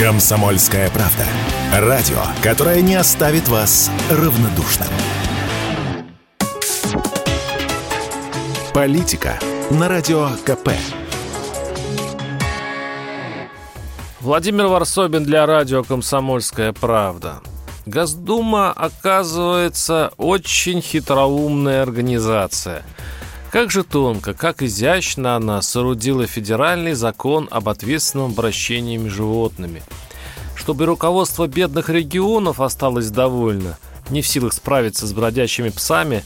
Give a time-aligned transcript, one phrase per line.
[0.00, 1.26] Комсомольская правда.
[1.74, 4.88] Радио, которое не оставит вас равнодушным.
[8.72, 9.38] Политика
[9.70, 10.70] на Радио КП.
[14.20, 17.40] Владимир Варсобин для радио «Комсомольская правда».
[17.84, 22.84] Госдума, оказывается, очень хитроумная организация.
[23.50, 29.82] Как же тонко, как изящно она соорудила федеральный закон об ответственном обращении с животными.
[30.54, 33.76] Чтобы руководство бедных регионов осталось довольно,
[34.08, 36.22] не в силах справиться с бродячими псами,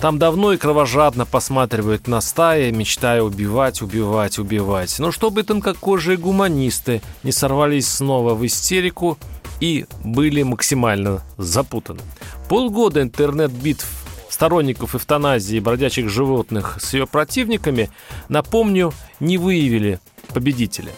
[0.00, 4.98] там давно и кровожадно посматривают на стаи, мечтая убивать, убивать, убивать.
[4.98, 9.18] Но чтобы тонкокожие гуманисты не сорвались снова в истерику
[9.60, 12.00] и были максимально запутаны.
[12.48, 14.03] Полгода интернет-битв
[14.34, 17.88] сторонников эвтаназии бродячих животных с ее противниками,
[18.28, 20.00] напомню, не выявили
[20.32, 20.90] победителя.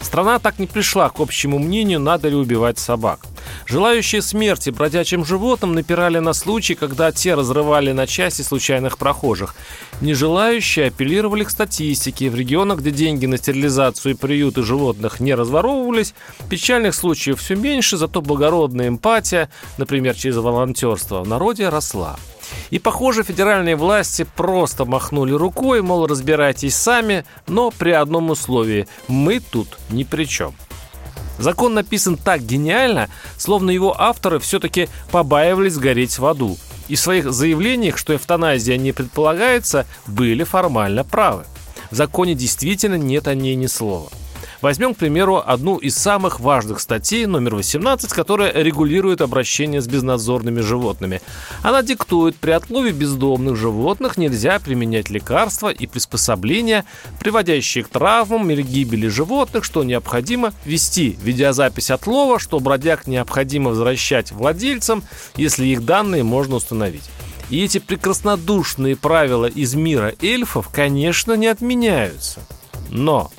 [0.00, 3.20] Страна так не пришла к общему мнению, надо ли убивать собак.
[3.70, 9.54] Желающие смерти бродячим животным напирали на случай, когда те разрывали на части случайных прохожих.
[10.00, 12.30] Нежелающие апеллировали к статистике.
[12.30, 16.14] В регионах, где деньги на стерилизацию и приюты животных не разворовывались,
[16.48, 19.48] печальных случаев все меньше, зато благородная эмпатия,
[19.78, 22.16] например, через волонтерство, в народе росла.
[22.70, 29.38] И, похоже, федеральные власти просто махнули рукой, мол, разбирайтесь сами, но при одном условии– мы
[29.38, 30.56] тут ни при чем.
[31.40, 36.58] Закон написан так гениально, словно его авторы все-таки побаивались гореть в аду.
[36.88, 41.44] И в своих заявлениях, что эвтаназия не предполагается, были формально правы.
[41.90, 44.10] В законе действительно нет о ней ни слова.
[44.62, 50.60] Возьмем, к примеру, одну из самых важных статей, номер 18, которая регулирует обращение с безнадзорными
[50.60, 51.22] животными.
[51.62, 56.84] Она диктует, при отлове бездомных животных нельзя применять лекарства и приспособления,
[57.20, 64.30] приводящие к травмам или гибели животных, что необходимо вести видеозапись отлова, что бродяг необходимо возвращать
[64.30, 65.02] владельцам,
[65.36, 67.08] если их данные можно установить.
[67.48, 72.40] И эти прекраснодушные правила из мира эльфов, конечно, не отменяются.
[72.90, 73.30] Но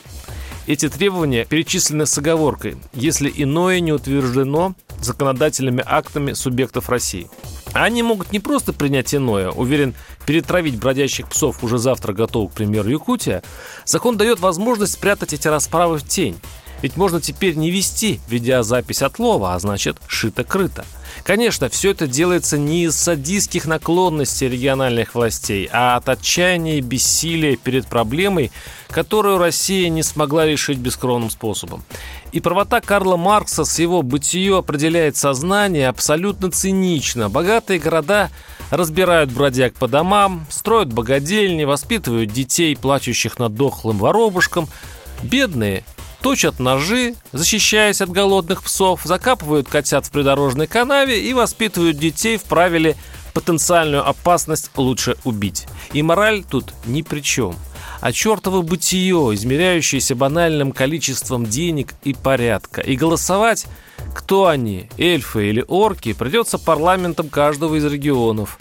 [0.68, 7.30] эти требования перечислены с оговоркой, если иное не утверждено законодательными актами субъектов России.
[7.74, 9.96] Они могут не просто принять иное, уверен,
[10.26, 13.44] перетравить бродящих псов уже завтра готов, к примеру, Якутия.
[13.86, 16.40] Закон дает возможность спрятать эти расправы в тень.
[16.82, 20.84] Ведь можно теперь не вести видеозапись отлова, а значит шито-крыто.
[21.24, 27.58] Конечно, все это делается не из садистских наклонностей региональных властей, а от отчаяния и бессилия
[27.58, 28.52] перед проблемой,
[28.90, 31.84] которую Россия не смогла решить бескровным способом.
[32.32, 37.30] И правота Карла Маркса с его бытие определяет сознание абсолютно цинично.
[37.30, 38.32] Богатые города
[38.72, 44.68] разбирают бродяг по домам, строят богадельни, воспитывают детей, плачущих над дохлым воробушком.
[45.24, 45.84] Бедные
[46.22, 52.44] точат ножи, защищаясь от голодных псов, закапывают котят в придорожной канаве и воспитывают детей в
[52.44, 52.96] правиле
[53.34, 55.68] потенциальную опасность лучше убить.
[55.94, 57.56] И мораль тут ни при чем.
[58.02, 62.82] А чертово бытие, измеряющееся банальным количеством денег и порядка.
[62.82, 63.68] И голосовать,
[64.14, 68.58] кто они, эльфы или орки, придется парламентам каждого из регионов.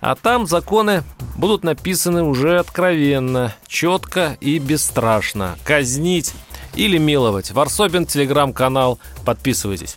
[0.00, 1.02] А там законы
[1.36, 5.56] будут написаны уже откровенно, четко и бесстрашно.
[5.64, 6.34] Казнить
[6.74, 7.50] или миловать.
[7.50, 8.98] Варсобин, телеграм-канал.
[9.24, 9.94] Подписывайтесь.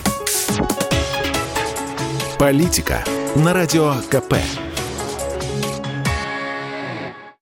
[2.37, 3.03] Политика
[3.35, 4.35] на радио КП.